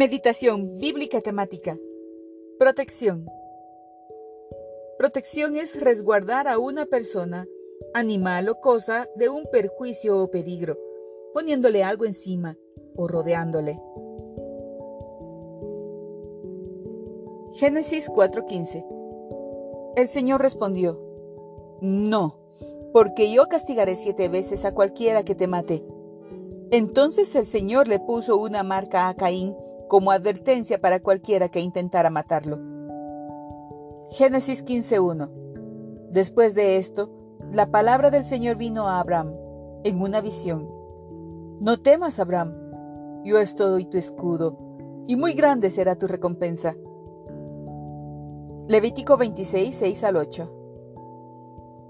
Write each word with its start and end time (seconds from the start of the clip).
Meditación 0.00 0.78
bíblica 0.78 1.20
temática. 1.20 1.78
Protección. 2.58 3.26
Protección 4.96 5.56
es 5.56 5.78
resguardar 5.78 6.48
a 6.48 6.58
una 6.58 6.86
persona, 6.86 7.46
animal 7.92 8.48
o 8.48 8.62
cosa 8.62 9.10
de 9.16 9.28
un 9.28 9.42
perjuicio 9.52 10.18
o 10.18 10.30
peligro, 10.30 10.78
poniéndole 11.34 11.84
algo 11.84 12.06
encima 12.06 12.56
o 12.96 13.08
rodeándole. 13.08 13.78
Génesis 17.52 18.08
4:15 18.08 18.82
El 19.96 20.08
Señor 20.08 20.40
respondió, 20.40 20.98
No, 21.82 22.38
porque 22.94 23.30
yo 23.30 23.48
castigaré 23.48 23.96
siete 23.96 24.30
veces 24.30 24.64
a 24.64 24.72
cualquiera 24.72 25.24
que 25.24 25.34
te 25.34 25.46
mate. 25.46 25.84
Entonces 26.70 27.34
el 27.34 27.44
Señor 27.44 27.86
le 27.86 28.00
puso 28.00 28.38
una 28.38 28.62
marca 28.62 29.06
a 29.06 29.14
Caín 29.14 29.54
como 29.90 30.12
advertencia 30.12 30.80
para 30.80 31.00
cualquiera 31.00 31.48
que 31.48 31.58
intentara 31.58 32.10
matarlo. 32.10 32.60
Génesis 34.10 34.64
15.1 34.64 35.28
Después 36.12 36.54
de 36.54 36.76
esto, 36.76 37.10
la 37.52 37.72
palabra 37.72 38.12
del 38.12 38.22
Señor 38.22 38.56
vino 38.56 38.88
a 38.88 39.00
Abraham 39.00 39.34
en 39.82 40.00
una 40.00 40.20
visión. 40.20 40.70
No 41.60 41.82
temas, 41.82 42.20
Abraham, 42.20 42.54
yo 43.24 43.40
estoy 43.40 43.84
tu 43.84 43.98
escudo, 43.98 44.56
y 45.08 45.16
muy 45.16 45.32
grande 45.32 45.70
será 45.70 45.96
tu 45.96 46.06
recompensa. 46.06 46.76
Levítico 48.68 49.16
26, 49.16 49.74
6 49.74 50.04
al 50.04 50.16
8. 50.16 50.52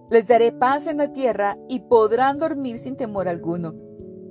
Les 0.08 0.26
daré 0.26 0.52
paz 0.52 0.86
en 0.86 0.96
la 0.96 1.12
tierra 1.12 1.58
y 1.68 1.80
podrán 1.80 2.38
dormir 2.38 2.78
sin 2.78 2.96
temor 2.96 3.28
alguno. 3.28 3.74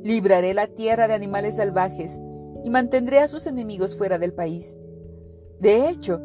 Libraré 0.02 0.56
la 0.56 0.66
tierra 0.66 1.08
de 1.08 1.14
animales 1.14 1.58
salvajes 1.58 2.20
y 2.64 2.70
mantendré 2.70 3.20
a 3.20 3.28
sus 3.28 3.46
enemigos 3.46 3.96
fuera 3.96 4.18
del 4.18 4.34
país. 4.34 4.76
De 5.60 5.90
hecho, 5.90 6.22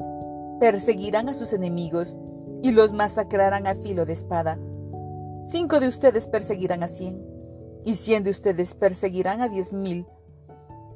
perseguirán 0.60 1.28
a 1.28 1.34
sus 1.34 1.52
enemigos 1.52 2.16
y 2.62 2.72
los 2.72 2.92
masacrarán 2.92 3.66
a 3.66 3.74
filo 3.74 4.06
de 4.06 4.12
espada. 4.12 4.58
Cinco 5.42 5.80
de 5.80 5.88
ustedes 5.88 6.26
perseguirán 6.26 6.82
a 6.82 6.88
cien, 6.88 7.22
y 7.84 7.96
cien 7.96 8.24
de 8.24 8.30
ustedes 8.30 8.74
perseguirán 8.74 9.42
a 9.42 9.48
diez 9.48 9.72
mil. 9.72 10.06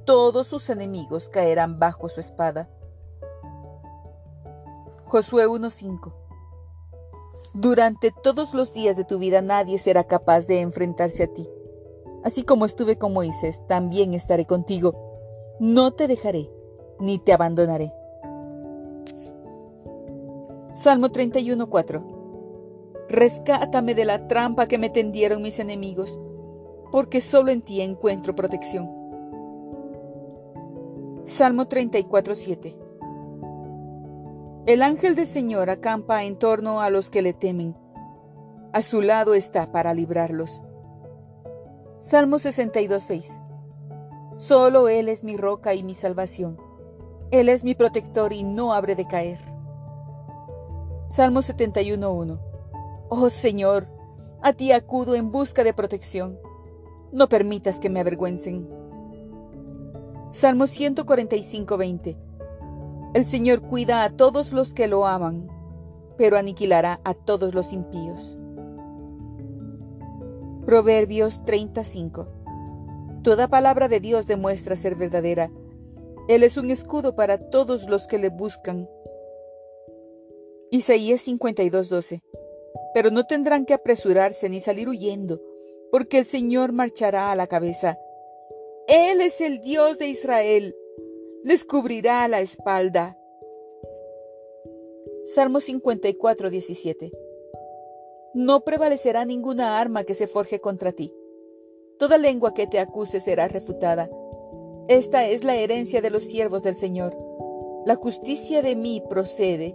Todos 0.06 0.46
sus 0.46 0.70
enemigos 0.70 1.28
caerán 1.28 1.78
bajo 1.78 2.08
su 2.08 2.20
espada. 2.20 2.70
Josué 5.04 5.46
1.5 5.46 6.14
Durante 7.54 8.12
todos 8.22 8.54
los 8.54 8.72
días 8.72 8.96
de 8.96 9.04
tu 9.04 9.18
vida 9.18 9.42
nadie 9.42 9.78
será 9.78 10.04
capaz 10.04 10.46
de 10.46 10.60
enfrentarse 10.60 11.24
a 11.24 11.26
ti. 11.26 11.48
Así 12.24 12.42
como 12.42 12.64
estuve 12.64 12.98
con 12.98 13.12
Moisés, 13.12 13.62
también 13.68 14.14
estaré 14.14 14.46
contigo 14.46 15.07
no 15.60 15.92
te 15.92 16.06
dejaré, 16.06 16.50
ni 17.00 17.18
te 17.18 17.32
abandonaré. 17.32 17.92
Salmo 20.72 21.08
31.4 21.08 23.08
Rescátame 23.08 23.94
de 23.94 24.04
la 24.04 24.28
trampa 24.28 24.68
que 24.68 24.78
me 24.78 24.90
tendieron 24.90 25.42
mis 25.42 25.58
enemigos, 25.58 26.18
porque 26.92 27.20
solo 27.20 27.50
en 27.50 27.62
ti 27.62 27.80
encuentro 27.80 28.34
protección. 28.34 28.88
Salmo 31.24 31.66
34.7 31.66 32.76
El 34.66 34.82
ángel 34.82 35.16
del 35.16 35.26
Señor 35.26 35.70
acampa 35.70 36.24
en 36.24 36.38
torno 36.38 36.80
a 36.80 36.90
los 36.90 37.10
que 37.10 37.22
le 37.22 37.32
temen. 37.32 37.74
A 38.72 38.82
su 38.82 39.02
lado 39.02 39.34
está 39.34 39.72
para 39.72 39.94
librarlos. 39.94 40.62
Salmo 41.98 42.38
62.6 42.38 43.47
Solo 44.38 44.88
Él 44.88 45.08
es 45.08 45.24
mi 45.24 45.36
roca 45.36 45.74
y 45.74 45.82
mi 45.82 45.94
salvación. 45.94 46.58
Él 47.32 47.48
es 47.48 47.64
mi 47.64 47.74
protector 47.74 48.32
y 48.32 48.44
no 48.44 48.72
habré 48.72 48.94
de 48.94 49.04
caer. 49.04 49.40
Salmo 51.08 51.40
71.1 51.40 52.38
Oh 53.08 53.30
Señor, 53.30 53.88
a 54.40 54.52
ti 54.52 54.70
acudo 54.70 55.16
en 55.16 55.32
busca 55.32 55.64
de 55.64 55.74
protección. 55.74 56.38
No 57.10 57.28
permitas 57.28 57.80
que 57.80 57.90
me 57.90 57.98
avergüencen. 57.98 58.68
Salmo 60.30 60.66
145.20 60.66 62.16
El 63.14 63.24
Señor 63.24 63.62
cuida 63.62 64.04
a 64.04 64.10
todos 64.10 64.52
los 64.52 64.72
que 64.72 64.86
lo 64.86 65.08
aman, 65.08 65.48
pero 66.16 66.38
aniquilará 66.38 67.00
a 67.02 67.14
todos 67.14 67.56
los 67.56 67.72
impíos. 67.72 68.38
Proverbios 70.64 71.44
35 71.44 72.37
Toda 73.28 73.46
palabra 73.46 73.88
de 73.88 74.00
Dios 74.00 74.26
demuestra 74.26 74.74
ser 74.74 74.94
verdadera. 74.94 75.52
Él 76.28 76.42
es 76.42 76.56
un 76.56 76.70
escudo 76.70 77.14
para 77.14 77.36
todos 77.36 77.86
los 77.86 78.06
que 78.06 78.16
le 78.16 78.30
buscan. 78.30 78.88
Isaías 80.70 81.28
52:12 81.28 82.22
Pero 82.94 83.10
no 83.10 83.26
tendrán 83.26 83.66
que 83.66 83.74
apresurarse 83.74 84.48
ni 84.48 84.62
salir 84.62 84.88
huyendo, 84.88 85.42
porque 85.92 86.20
el 86.20 86.24
Señor 86.24 86.72
marchará 86.72 87.30
a 87.30 87.36
la 87.36 87.46
cabeza. 87.46 87.98
Él 88.86 89.20
es 89.20 89.42
el 89.42 89.60
Dios 89.60 89.98
de 89.98 90.06
Israel. 90.06 90.74
Les 91.44 91.66
cubrirá 91.66 92.26
la 92.28 92.40
espalda. 92.40 93.18
Salmo 95.26 95.60
54:17 95.60 97.12
No 98.32 98.64
prevalecerá 98.64 99.26
ninguna 99.26 99.78
arma 99.78 100.04
que 100.04 100.14
se 100.14 100.26
forje 100.26 100.62
contra 100.62 100.92
ti 100.92 101.12
Toda 101.98 102.16
lengua 102.16 102.54
que 102.54 102.68
te 102.68 102.78
acuse 102.78 103.18
será 103.18 103.48
refutada. 103.48 104.08
Esta 104.86 105.26
es 105.26 105.42
la 105.42 105.56
herencia 105.56 106.00
de 106.00 106.10
los 106.10 106.22
siervos 106.22 106.62
del 106.62 106.76
Señor. 106.76 107.16
La 107.84 107.96
justicia 107.96 108.62
de 108.62 108.76
mí 108.76 109.02
procede, 109.08 109.74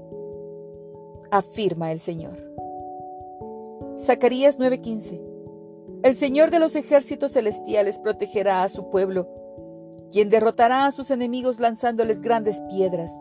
afirma 1.31 1.91
el 1.91 1.99
Señor. 1.99 2.37
Zacarías 3.99 4.57
9:15 4.57 5.19
El 6.03 6.15
Señor 6.15 6.49
de 6.49 6.59
los 6.59 6.77
ejércitos 6.77 7.33
celestiales 7.33 7.99
protegerá 7.99 8.63
a 8.63 8.69
su 8.69 8.89
pueblo, 8.89 9.27
quien 10.09 10.29
derrotará 10.29 10.85
a 10.85 10.91
sus 10.91 11.11
enemigos 11.11 11.59
lanzándoles 11.59 12.21
grandes 12.21 12.61
piedras. 12.69 13.11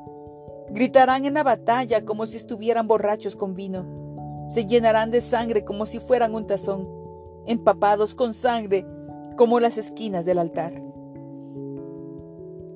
Gritarán 0.71 1.25
en 1.25 1.35
la 1.35 1.43
batalla 1.43 2.05
como 2.05 2.27
si 2.27 2.37
estuvieran 2.37 2.87
borrachos 2.87 3.35
con 3.35 3.55
vino. 3.55 3.85
Se 4.47 4.65
llenarán 4.65 5.11
de 5.11 5.21
sangre 5.21 5.65
como 5.65 5.87
si 5.87 5.99
fueran 5.99 6.37
un 6.37 6.47
tazón 6.47 7.03
empapados 7.47 8.15
con 8.15 8.35
sangre 8.35 8.87
como 9.35 9.61
las 9.61 9.79
esquinas 9.79 10.25
del 10.25 10.39
altar. 10.39 10.83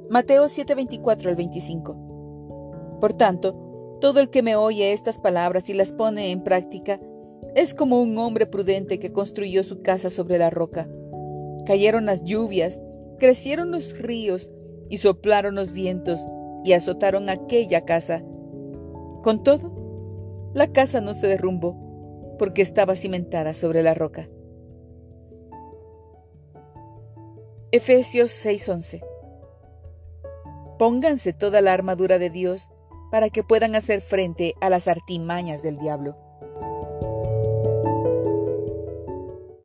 Mateo 0.09 0.49
7:24 0.49 1.29
al 1.29 1.37
25. 1.37 2.99
Por 3.01 3.13
tanto, 3.15 3.99
todo 4.01 4.21
el 4.21 4.31
que 4.31 4.43
me 4.43 4.57
oye 4.57 4.93
estas 4.93 5.19
palabras 5.19 5.69
y 5.69 5.75
las 5.75 5.93
pone 5.93 6.31
en 6.31 6.43
práctica 6.43 7.01
es 7.55 7.75
como 7.75 8.01
un 8.01 8.17
hombre 8.19 8.47
prudente 8.47 8.99
que 8.99 9.13
construyó 9.13 9.65
su 9.65 9.83
casa 9.83 10.11
sobre 10.11 10.39
la 10.39 10.51
roca. 10.51 10.89
Cayeron 11.65 12.07
las 12.07 12.23
lluvias, 12.23 12.83
crecieron 13.19 13.71
los 13.71 13.99
ríos 13.99 14.51
y 14.89 14.99
soplaron 14.99 15.55
los 15.55 15.73
vientos 15.73 16.21
y 16.65 16.73
azotaron 16.73 17.29
aquella 17.29 17.85
casa. 17.85 18.23
Con 19.23 19.43
todo, 19.43 19.73
la 20.55 20.69
casa 20.69 21.01
no 21.01 21.15
se 21.15 21.27
derrumbó 21.27 21.77
porque 22.39 22.63
estaba 22.63 22.95
cimentada 22.95 23.55
sobre 23.55 23.83
la 23.83 23.95
roca. 23.95 24.29
Efesios 27.73 28.31
6:11 28.31 29.03
Pónganse 30.79 31.33
toda 31.33 31.61
la 31.61 31.73
armadura 31.73 32.21
de 32.21 32.31
Dios 32.31 32.69
para 33.11 33.29
que 33.29 33.43
puedan 33.43 33.75
hacer 33.75 34.03
frente 34.03 34.55
a 34.61 34.71
las 34.71 34.87
artimañas 34.87 35.65
del 35.65 35.77
diablo. 35.79 36.17